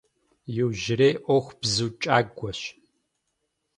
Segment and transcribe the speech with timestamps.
[0.57, 2.61] Иужьрей Iуэху бзу кIагуэщ.